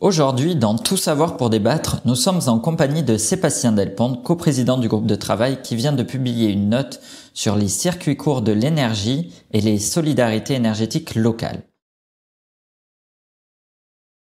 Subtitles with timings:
[0.00, 4.86] Aujourd'hui, dans Tout savoir pour débattre, nous sommes en compagnie de Sébastien Delpont, coprésident du
[4.86, 7.00] groupe de travail qui vient de publier une note
[7.34, 11.64] sur les circuits courts de l'énergie et les solidarités énergétiques locales.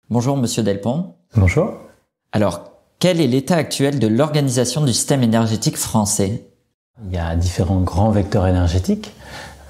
[0.10, 1.13] Bonjour monsieur Delpont.
[1.36, 1.76] Bonjour.
[2.32, 6.48] Alors, quel est l'état actuel de l'organisation du système énergétique français?
[7.05, 9.14] Il y a différents grands vecteurs énergétiques,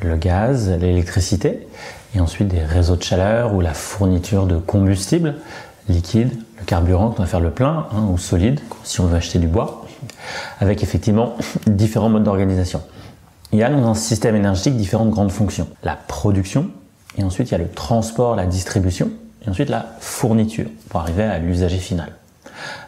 [0.02, 1.68] le gaz, l'électricité,
[2.16, 5.36] et ensuite des réseaux de chaleur ou la fourniture de combustibles
[5.90, 9.40] liquide, le carburant qu'on va faire le plein, hein, ou solide, si on veut acheter
[9.40, 9.86] du bois,
[10.60, 11.36] avec effectivement
[11.68, 12.82] différents modes d'organisation.
[13.52, 15.68] Il y a dans un système énergétique différentes grandes fonctions.
[15.84, 16.70] La production,
[17.18, 19.10] et ensuite il y a le transport, la distribution,
[19.46, 22.12] et ensuite la fourniture, pour arriver à l'usager final.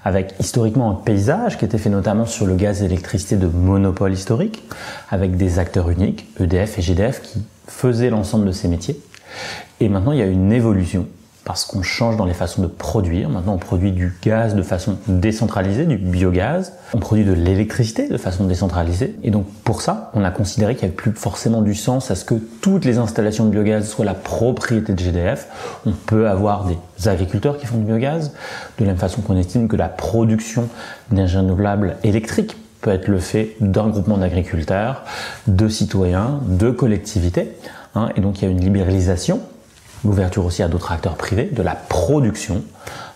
[0.04, 4.14] Avec historiquement un paysage qui était fait notamment sur le gaz et l'électricité de monopole
[4.14, 4.64] historique,
[5.10, 9.00] avec des acteurs uniques, EDF et GDF, qui faisaient l'ensemble de ces métiers.
[9.80, 11.08] Et maintenant, il y a une évolution
[11.50, 13.28] parce qu'on change dans les façons de produire.
[13.28, 16.74] Maintenant, on produit du gaz de façon décentralisée, du biogaz.
[16.94, 19.16] On produit de l'électricité de façon décentralisée.
[19.24, 22.16] Et donc, pour ça, on a considéré qu'il n'y avait plus forcément du sens à
[22.16, 25.48] ce que toutes les installations de biogaz soient la propriété de GDF.
[25.88, 28.32] On peut avoir des agriculteurs qui font du biogaz,
[28.78, 30.70] de la même façon qu'on estime que la production
[31.10, 35.04] d'énergie renouvelable électrique peut être le fait d'un groupement d'agriculteurs,
[35.48, 37.56] de citoyens, de collectivités.
[37.96, 38.10] Hein.
[38.16, 39.42] et donc, il y a une libéralisation
[40.04, 42.64] l'ouverture aussi à d'autres acteurs privés, de la production.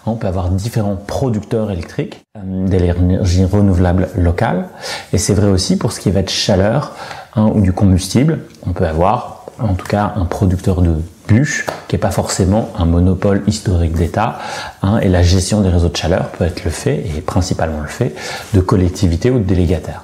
[0.06, 4.68] On peut avoir différents producteurs électriques, euh, de l'énergie renouvelable locale.
[5.14, 6.94] Et c'est vrai aussi pour ce qui va être chaleur
[7.36, 8.40] hein, ou du combustible.
[8.68, 10.96] On peut avoir en tout cas un producteur de
[11.28, 14.40] bûches qui n'est pas forcément un monopole historique d'État.
[14.82, 17.88] Hein, et la gestion des réseaux de chaleur peut être le fait, et principalement le
[17.88, 18.14] fait,
[18.54, 20.04] de collectivités ou de délégataires.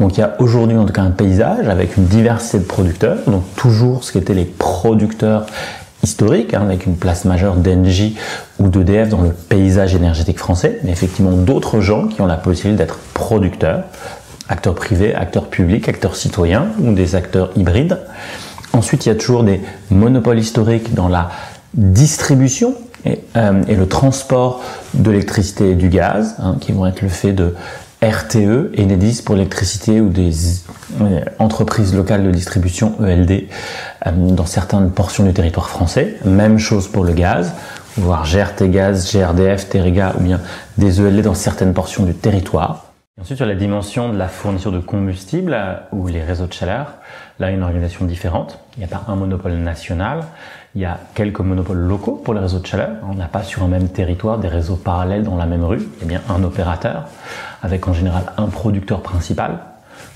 [0.00, 3.18] Donc il y a aujourd'hui en tout cas un paysage avec une diversité de producteurs,
[3.26, 5.46] donc toujours ce qui étaient les producteurs
[6.04, 8.16] historique, hein, avec une place majeure d'Engie
[8.60, 12.84] ou d'EDF dans le paysage énergétique français, mais effectivement d'autres gens qui ont la possibilité
[12.84, 13.84] d'être producteurs,
[14.48, 17.98] acteurs privés, acteurs publics, acteurs citoyens ou des acteurs hybrides.
[18.72, 21.30] Ensuite, il y a toujours des monopoles historiques dans la
[21.74, 22.74] distribution
[23.04, 24.62] et, euh, le transport
[24.94, 27.54] de l'électricité et du gaz, hein, qui vont être le fait de
[28.04, 30.32] RTE, Enedis pour l'électricité ou des
[31.38, 33.48] entreprises locales de distribution ELD
[34.06, 36.16] euh, dans certaines portions du territoire français.
[36.24, 37.52] Même chose pour le gaz,
[37.96, 40.40] voire GRT Gaz, GRDF, Terega ou bien
[40.76, 42.92] des ELD dans certaines portions du territoire.
[43.20, 46.94] ensuite, sur la dimension de la fourniture de combustible euh, ou les réseaux de chaleur,
[47.38, 48.58] là, une organisation différente.
[48.76, 50.24] Il n'y a pas un monopole national.
[50.76, 52.96] Il y a quelques monopoles locaux pour les réseaux de chaleur.
[53.08, 55.88] On n'a pas sur un même territoire des réseaux parallèles dans la même rue.
[55.96, 57.04] Il y a bien un opérateur
[57.62, 59.58] avec en général un producteur principal.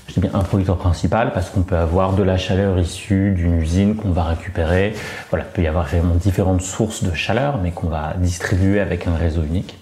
[0.09, 3.61] Je dis bien un producteur principal parce qu'on peut avoir de la chaleur issue d'une
[3.61, 4.93] usine qu'on va récupérer.
[5.29, 9.07] Voilà, il peut y avoir vraiment différentes sources de chaleur mais qu'on va distribuer avec
[9.07, 9.77] un réseau unique.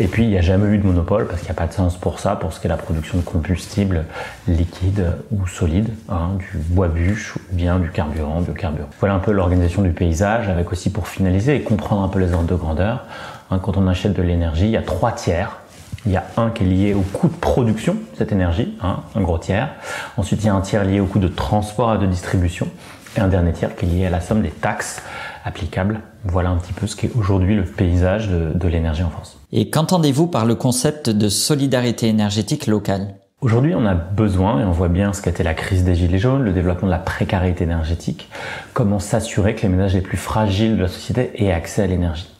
[0.00, 1.72] Et puis, il n'y a jamais eu de monopole parce qu'il n'y a pas de
[1.72, 4.04] sens pour ça, pour ce qui est la production de combustible
[4.48, 8.88] liquide ou solide, hein, du bois bûche ou bien du carburant, biocarburant.
[8.98, 12.32] Voilà un peu l'organisation du paysage avec aussi pour finaliser et comprendre un peu les
[12.32, 13.04] ordres de grandeur.
[13.50, 15.58] Hein, quand on achète de l'énergie, il y a trois tiers.
[16.06, 19.00] Il y a un qui est lié au coût de production de cette énergie, hein,
[19.14, 19.70] un gros tiers.
[20.16, 22.68] Ensuite, il y a un tiers lié au coût de transport et de distribution.
[23.16, 25.00] Et un dernier tiers qui est lié à la somme des taxes
[25.44, 26.00] applicables.
[26.24, 29.38] Voilà un petit peu ce qu'est aujourd'hui le paysage de, l'énergie en France.
[29.52, 33.14] Et qu'entendez-vous par le concept de solidarité énergétique locale?
[33.40, 36.42] Aujourd'hui, on a besoin, et on voit bien ce été la crise des Gilets jaunes,
[36.42, 38.30] le développement de la précarité énergétique,
[38.72, 42.34] comment s'assurer que les ménages les plus fragiles de la société aient accès à l'énergie.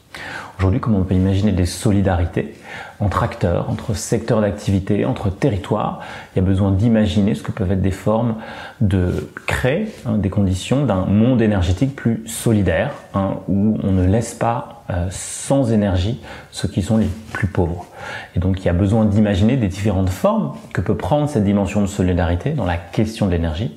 [0.57, 2.55] Aujourd'hui, comment on peut imaginer des solidarités
[2.99, 6.01] entre acteurs, entre secteurs d'activité, entre territoires
[6.33, 8.35] Il y a besoin d'imaginer ce que peuvent être des formes
[8.81, 14.33] de créer hein, des conditions d'un monde énergétique plus solidaire, hein, où on ne laisse
[14.33, 16.21] pas euh, sans énergie
[16.51, 17.87] ceux qui sont les plus pauvres.
[18.35, 21.81] Et donc il y a besoin d'imaginer des différentes formes que peut prendre cette dimension
[21.81, 23.75] de solidarité dans la question de l'énergie.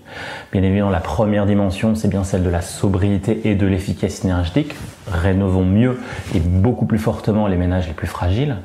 [0.52, 4.74] Bien évidemment, la première dimension, c'est bien celle de la sobriété et de l'efficacité énergétique.
[5.10, 5.98] Rénovons mieux
[6.34, 8.56] et beaucoup plus fortement les ménages les plus fragiles.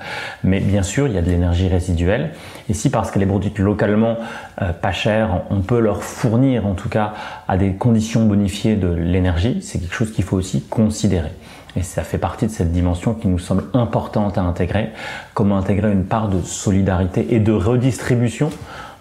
[0.43, 2.31] Mais bien sûr, il y a de l'énergie résiduelle.
[2.69, 4.17] Et si parce qu'elle est produite localement
[4.61, 7.13] euh, pas chère, on peut leur fournir en tout cas
[7.47, 11.31] à des conditions bonifiées de l'énergie, c'est quelque chose qu'il faut aussi considérer.
[11.75, 14.91] Et ça fait partie de cette dimension qui nous semble importante à intégrer.
[15.33, 18.51] Comment intégrer une part de solidarité et de redistribution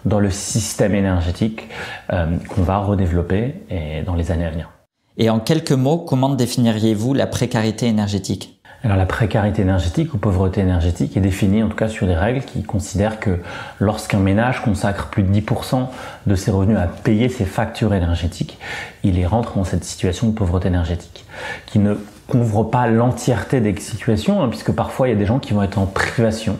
[0.05, 1.67] dans le système énergétique
[2.11, 4.69] euh, qu'on va redévelopper et dans les années à venir.
[5.17, 8.61] Et en quelques mots, comment définiriez-vous la précarité énergétique?
[8.83, 12.41] Alors la précarité énergétique ou pauvreté énergétique est définie en tout cas sur des règles
[12.41, 13.39] qui considèrent que
[13.79, 15.87] lorsqu'un ménage consacre plus de 10%
[16.27, 18.59] de ses revenus à payer ses factures énergétiques,
[19.03, 21.25] il est rentre dans cette situation de pauvreté énergétique,
[21.65, 21.95] qui ne
[22.27, 25.63] couvre pas l'entièreté des situations, hein, puisque parfois il y a des gens qui vont
[25.63, 26.57] être en privation,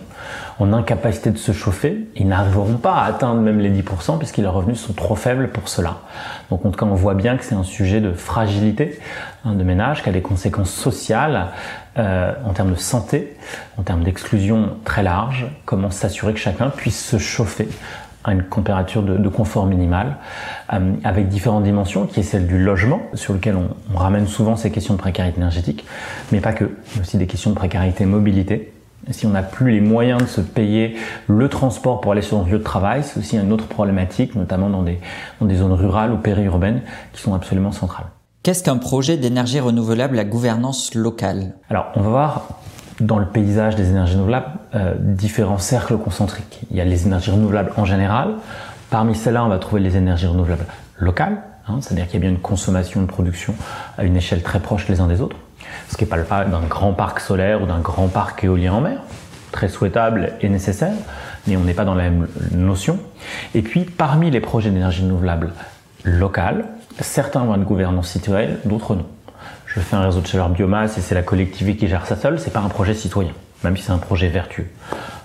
[0.60, 4.54] en incapacité de se chauffer, ils n'arriveront pas à atteindre même les 10% puisque leurs
[4.54, 6.02] revenus sont trop faibles pour cela.
[6.50, 9.00] Donc en tout cas, on voit bien que c'est un sujet de fragilité
[9.46, 11.48] hein, de ménage qui a des conséquences sociales
[11.98, 13.36] euh, en termes de santé,
[13.78, 15.46] en termes d'exclusion très large.
[15.66, 17.68] Comment s'assurer que chacun puisse se chauffer
[18.24, 20.16] à une température de, confort minimal,
[20.72, 24.56] euh, avec différentes dimensions, qui est celle du logement, sur lequel on, on, ramène souvent
[24.56, 25.86] ces questions de précarité énergétique,
[26.32, 28.72] mais pas que, mais aussi des questions de précarité mobilité.
[29.12, 30.96] Si on n'a plus les moyens de se payer
[31.28, 34.70] le transport pour aller sur un lieu de travail, c'est aussi une autre problématique, notamment
[34.70, 35.00] dans des,
[35.42, 36.82] dans des zones rurales ou périurbaines,
[37.12, 38.08] qui sont absolument centrales.
[38.44, 41.54] Qu'est-ce qu'un projet d'énergie renouvelable à gouvernance locale?
[41.70, 42.48] Alors, on va voir
[43.00, 46.60] dans le paysage des énergies renouvelables euh, différents cercles concentriques.
[46.70, 48.34] Il y a les énergies renouvelables en général.
[48.90, 50.66] Parmi celles-là, on va trouver les énergies renouvelables
[50.98, 51.38] locales,
[51.70, 53.56] hein, c'est-à-dire qu'il y a bien une consommation, de production
[53.98, 55.38] à une échelle très proche les uns des autres.
[55.88, 58.74] Ce qui n'est pas le cas d'un grand parc solaire ou d'un grand parc éolien
[58.74, 59.00] en mer,
[59.54, 60.96] très souhaitable et nécessaire,
[61.48, 63.00] mais on n'est pas dans la même notion.
[63.56, 65.54] Et puis, parmi les projets d'énergie renouvelable
[66.04, 66.66] locales,
[67.00, 69.06] certains vont être gouvernance citoyenne, d'autres non
[69.74, 72.40] je fais un réseau de chaleur biomasse et c'est la collectivité qui gère ça seule,
[72.40, 73.32] c'est pas un projet citoyen,
[73.64, 74.68] même si c'est un projet vertueux.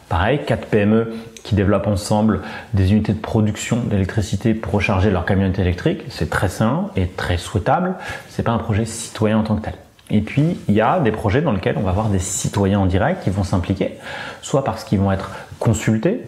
[0.08, 1.12] Pareil, quatre PME
[1.44, 2.40] qui développent ensemble
[2.72, 7.36] des unités de production d'électricité pour recharger leur camionnette électrique, c'est très sain et très
[7.36, 7.96] souhaitable,
[8.30, 9.74] c'est pas un projet citoyen en tant que tel.
[10.10, 12.86] Et puis, il y a des projets dans lesquels on va avoir des citoyens en
[12.86, 13.98] direct qui vont s'impliquer,
[14.40, 16.22] soit parce qu'ils vont être consultés,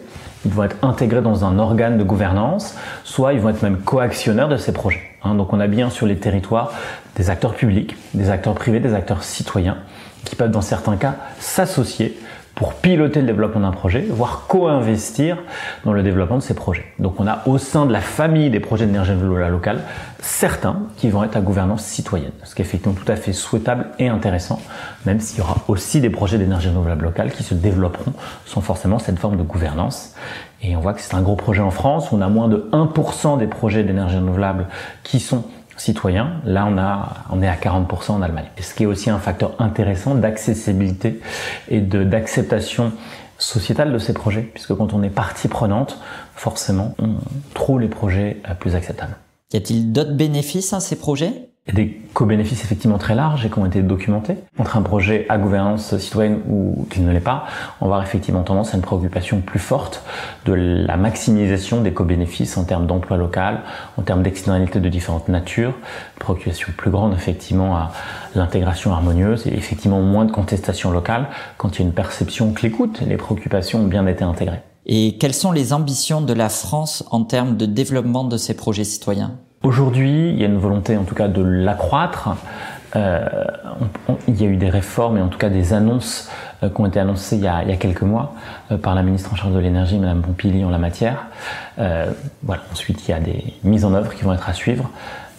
[0.45, 4.49] ils vont être intégrés dans un organe de gouvernance, soit ils vont être même coactionnaires
[4.49, 5.10] de ces projets.
[5.23, 5.35] Hein.
[5.35, 6.71] donc on a bien sur les territoires
[7.15, 9.77] des acteurs publics, des acteurs privés, des acteurs citoyens,
[10.25, 12.17] qui peuvent dans certains cas s'associer
[12.55, 15.37] pour piloter le développement d'un projet, voire co-investir
[15.85, 16.85] dans le développement de ces projets.
[16.99, 19.81] Donc on a au sein de la famille des projets d'énergie renouvelable locale
[20.19, 23.87] certains qui vont être à gouvernance citoyenne, ce qui est effectivement tout à fait souhaitable
[23.99, 24.61] et intéressant,
[25.05, 28.13] même s'il y aura aussi des projets d'énergie renouvelable locale qui se développeront
[28.45, 30.15] sans forcément cette forme de gouvernance.
[30.61, 33.39] Et on voit que c'est un gros projet en France, on a moins de 1%
[33.39, 34.67] des projets d'énergie renouvelable
[35.03, 35.43] qui sont
[35.77, 36.41] citoyens.
[36.45, 38.45] Là, on, a, on est à 40% en Allemagne.
[38.59, 41.21] Ce qui est aussi un facteur intéressant d'accessibilité
[41.69, 42.91] et d'acceptation
[43.37, 45.99] sociétale de ces projets, puisque quand on est partie prenante,
[46.35, 47.15] forcément, on
[47.53, 49.15] trouve les projets plus acceptables.
[49.53, 51.50] Y a-t-il d'autres bénéfices à ces projets?
[51.71, 54.35] Des co-bénéfices effectivement très larges et qui ont été documentés.
[54.57, 57.45] Entre un projet à gouvernance citoyenne ou qu'il ne l'est pas,
[57.79, 60.03] on va avoir effectivement tendance à une préoccupation plus forte
[60.45, 63.61] de la maximisation des co-bénéfices en termes d'emploi local,
[63.97, 65.75] en termes d'externalités de différentes natures,
[66.19, 67.91] préoccupation plus grande effectivement à
[68.33, 72.63] l'intégration harmonieuse et effectivement moins de contestation locale quand il y a une perception que
[72.63, 74.61] l'écoute, les préoccupations ont bien été intégrées.
[74.87, 78.83] Et quelles sont les ambitions de la France en termes de développement de ces projets
[78.83, 79.37] citoyens?
[79.63, 82.29] Aujourd'hui, il y a une volonté en tout cas de l'accroître.
[82.95, 83.19] Euh,
[84.27, 86.29] il y a eu des réformes et en tout cas des annonces
[86.63, 88.33] euh, qui ont été annoncées il y a, quelques mois
[88.71, 91.27] euh, par la ministre en charge de l'énergie, Madame Pompili, en la matière.
[91.77, 92.63] Voilà.
[92.71, 94.89] Ensuite, il y a des mises en œuvre qui vont être à suivre.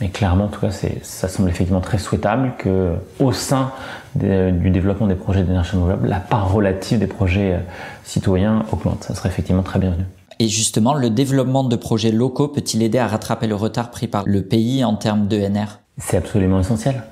[0.01, 3.73] Mais clairement, en tout cas, ça semble effectivement très souhaitable que, au sein
[4.15, 7.59] du développement des projets d'énergie renouvelable, la part relative des projets
[8.05, 9.05] citoyens augmente.
[9.05, 10.05] Ça serait effectivement très bienvenu.
[10.43, 14.25] Et justement, le développement de projets locaux peut-il aider à rattraper le retard pris par
[14.27, 17.05] le pays en termes d'ENR C'est absolument essentiel.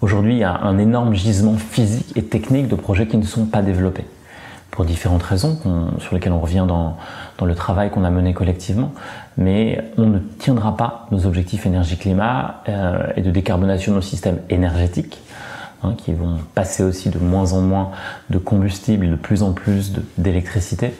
[0.00, 3.44] Aujourd'hui, il y a un énorme gisement physique et technique de projets qui ne sont
[3.44, 4.06] pas développés.
[4.70, 5.58] Pour différentes raisons,
[5.98, 6.96] sur lesquelles on revient dans,
[7.44, 8.92] le travail qu'on a mené collectivement.
[9.36, 14.38] Mais on ne tiendra pas nos objectifs énergie-climat euh, et de décarbonation de nos systèmes
[14.48, 15.20] énergétiques
[15.84, 17.92] Hein, qui vont passer aussi de moins en moins
[18.30, 20.92] de combustible, de plus en plus d'électricité,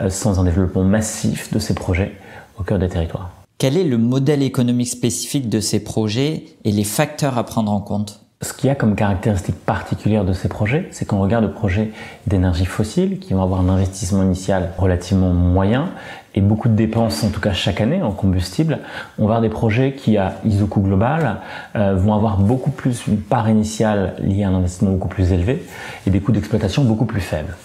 [0.00, 2.16] euh, sans un développement massif de ces projets
[2.58, 3.30] au cœur des territoires.
[3.58, 7.80] Quel est le modèle économique spécifique de ces projets et les facteurs à prendre en
[7.80, 8.22] compte?
[8.42, 11.92] Ce qu'il y a comme caractéristique particulière de ces projets, c'est qu'on regarde des projets
[12.26, 15.90] d'énergie fossile qui vont avoir un investissement initial relativement moyen
[16.34, 18.80] et beaucoup de dépenses, en tout cas chaque année, en combustible.
[19.18, 21.36] On va avoir des projets qui, à ISOCO global,
[21.76, 25.64] euh, vont avoir beaucoup plus une part initiale liée à un investissement beaucoup plus élevé
[26.06, 27.56] et des coûts d'exploitation beaucoup plus faibles.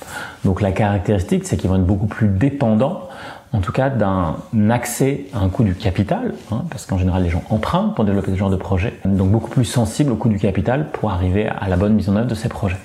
[0.46, 3.10] Donc la caractéristique, c'est qu'ils vont être beaucoup plus dépendants
[3.52, 4.36] en tout cas d'un
[4.70, 8.32] accès à un coût du capital, hein, parce qu'en général les gens empruntent pour développer
[8.32, 11.68] ce genre de projet, donc beaucoup plus sensible au coût du capital pour arriver à
[11.68, 12.78] la bonne mise en œuvre de ces projets.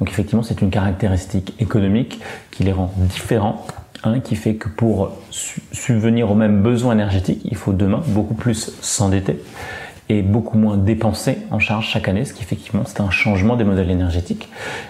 [0.00, 3.64] Donc effectivement c'est une caractéristique économique qui les rend différents
[4.04, 8.72] Hein, qui fait que pour subvenir aux mêmes besoins énergétiques, il faut demain beaucoup plus
[8.80, 9.40] s'endetter
[10.08, 13.62] et beaucoup moins dépenser en charge chaque année, ce qui effectivement c'est un changement des
[13.62, 14.48] modèles énergétiques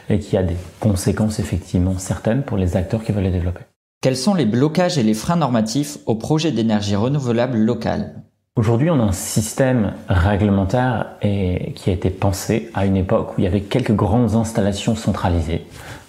[0.09, 3.61] et qui a des conséquences effectivement certaines pour les acteurs qui veulent les développer.
[4.01, 8.15] Quels sont les blocages et les freins normatifs au projet d'énergie renouvelable locale?
[8.57, 13.35] Aujourd'hui, on a un système réglementaire et, qui a été pensé à une époque où
[13.39, 15.65] il y avait quelques grandes installations centralisées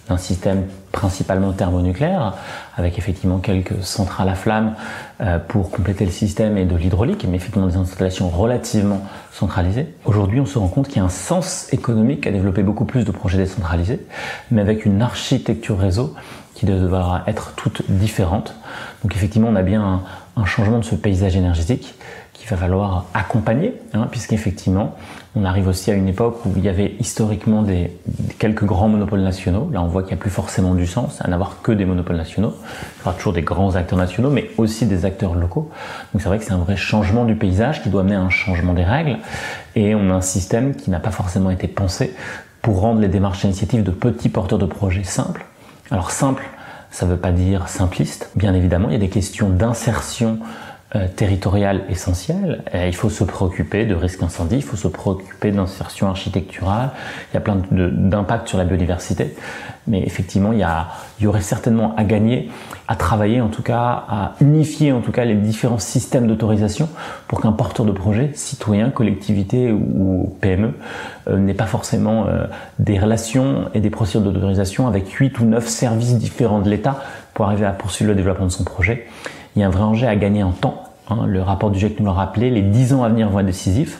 [0.10, 2.34] d'un système principalement thermonucléaire,
[2.76, 4.76] avec effectivement quelques centrales à flammes
[5.22, 9.88] euh, pour compléter le système et de l'hydraulique, mais effectivement des installations relativement centralisées.
[10.06, 13.06] Aujourd'hui, on se rend compte qu'il y a un sens économique à développer beaucoup plus
[13.06, 14.06] de projets décentralisés,
[14.52, 16.14] mais avec une architecture réseau
[16.54, 18.56] qui devra être toute différente.
[19.04, 20.02] Donc effectivement, on a bien
[20.36, 21.96] un changement de ce paysage énergétique
[22.50, 24.96] va falloir accompagner, hein, puisqu'effectivement,
[25.36, 27.92] on arrive aussi à une époque où il y avait historiquement des,
[28.38, 29.70] quelques grands monopoles nationaux.
[29.72, 32.18] Là, on voit qu'il n'y a plus forcément du sens à n'avoir que des monopoles
[32.18, 32.54] nationaux.
[32.98, 35.72] Il y aura toujours des grands acteurs nationaux, mais aussi des acteurs locaux.
[36.14, 38.30] Donc c'est vrai que c'est un vrai changement du paysage qui doit amener à un
[38.30, 39.18] changement des règles.
[39.76, 42.14] Et on a un système qui n'a pas forcément été pensé
[42.62, 45.46] pour rendre les démarches initiatives de petits porteurs de projets simples.
[45.92, 46.44] Alors simple,
[46.92, 48.30] ça ne veut pas dire simpliste.
[48.36, 50.40] Bien évidemment, il y a des questions d'insertion
[50.96, 52.64] euh, territorial essentiel.
[52.74, 56.92] il faut se préoccuper de risques incendie, il faut se préoccuper d'insertion architecturale.
[57.32, 59.36] Il y a plein d'impacts sur la biodiversité.
[59.86, 60.88] Mais effectivement, il y, a,
[61.20, 62.50] il y aurait certainement à gagner
[62.88, 66.90] à travailler, en tout cas, à unifier en tout cas les différents systèmes d'autorisation
[67.28, 70.74] pour qu'un porteur de projet, citoyen, collectivité ou PME,
[71.28, 72.46] euh, n'ait pas forcément euh,
[72.80, 77.02] des relations et des procédures d'autorisation avec 8 ou 9 services différents de l'État
[77.34, 79.08] pour arriver à poursuivre le développement de son projet
[79.56, 80.84] il y a un vrai enjeu à gagner en temps.
[81.10, 81.26] Hein.
[81.28, 84.00] le rapport du GIEC nous l'a rappelé, les 10 ans à venir vont être décisifs.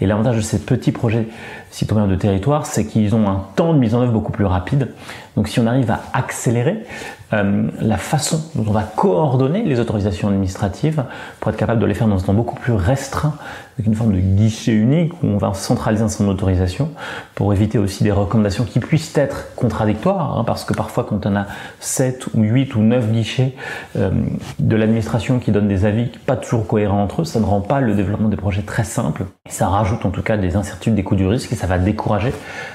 [0.00, 1.28] Et l'avantage de ces petits projets
[1.70, 4.88] citoyens de territoire, c'est qu'ils ont un temps de mise en œuvre beaucoup plus rapide.
[5.36, 6.84] Donc si on arrive à accélérer
[7.32, 11.04] euh, la façon dont on va coordonner les autorisations administratives
[11.40, 13.34] pour être capable de les faire dans un temps beaucoup plus restreint,
[13.74, 16.90] avec une forme de guichet unique où on va centraliser son autorisation
[17.34, 21.36] pour éviter aussi des recommandations qui puissent être contradictoires, hein, parce que parfois quand on
[21.36, 21.46] a
[21.80, 23.54] 7 ou 8 ou 9 guichets
[23.96, 24.10] euh,
[24.58, 27.80] de l'administration qui donnent des avis pas toujours cohérents entre eux, ça ne rend pas
[27.80, 29.26] le développement des projets très simple.
[29.48, 32.32] Ça rajoute en tout cas des incertitudes, des coûts du risque ça va décourager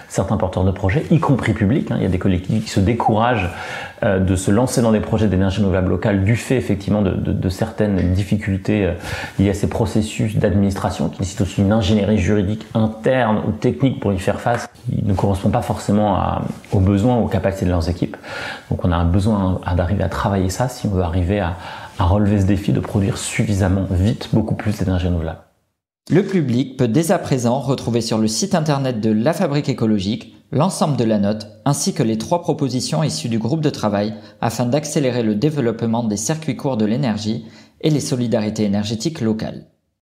[0.10, 1.90] certains porteurs de projets, y compris publics.
[1.90, 1.96] Hein.
[1.98, 3.50] Il y a des collectifs qui se découragent
[4.04, 8.14] euh, de se lancer dans des projets d'énergie renouvelable locale du fait effectivement de, certaines
[8.14, 8.92] difficultés euh,
[9.40, 14.14] liées à ces processus d'administration qui nécessitent aussi une ingénierie juridique interne ou technique pour
[14.14, 16.20] y faire face, qui ne correspond pas forcément
[16.72, 18.18] aux besoins, aux capacités de leurs équipes.
[18.70, 21.56] Donc on a un besoin d'arriver à travailler ça si on veut arriver à
[22.00, 25.43] relever ce défi de produire suffisamment vite beaucoup plus d'énergie renouvelable.
[26.10, 30.36] Le public peut dès à présent retrouver sur le site internet de la Fabrique écologique
[30.52, 34.66] l'ensemble de la note ainsi que les trois propositions issues du groupe de travail afin
[34.66, 37.46] d'accélérer le développement des circuits courts de l'énergie
[37.80, 39.73] et les solidarités énergétiques locales.